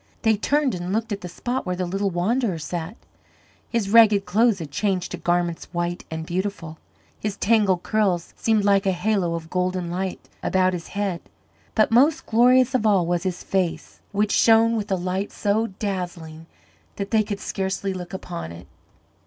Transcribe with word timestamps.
They 0.23 0.35
turned 0.35 0.73
and 0.73 0.91
looked 0.91 1.11
at 1.11 1.21
the 1.21 1.29
spot 1.29 1.63
where 1.67 1.75
the 1.75 1.85
little 1.85 2.09
wanderer 2.09 2.57
sat. 2.57 2.97
His 3.69 3.87
ragged 3.91 4.25
clothes 4.25 4.57
had 4.57 4.71
changed 4.71 5.11
to 5.11 5.17
garments 5.17 5.65
white 5.73 6.05
and 6.09 6.25
beautiful; 6.25 6.79
his 7.19 7.37
tangled 7.37 7.83
curls 7.83 8.33
seemed 8.35 8.65
like 8.65 8.87
a 8.87 8.93
halo 8.93 9.35
of 9.35 9.51
golden 9.51 9.91
light 9.91 10.27
about 10.41 10.73
his 10.73 10.87
head; 10.97 11.21
but 11.75 11.91
most 11.91 12.25
glorious 12.25 12.73
of 12.73 12.83
all 12.87 13.05
was 13.05 13.21
his 13.21 13.43
face, 13.43 14.01
which 14.11 14.31
shone 14.31 14.75
with 14.75 14.91
a 14.91 14.95
light 14.95 15.31
so 15.31 15.67
dazzling 15.77 16.47
that 16.95 17.11
they 17.11 17.21
could 17.21 17.39
scarcely 17.39 17.93
look 17.93 18.11
upon 18.11 18.51
it. 18.51 18.65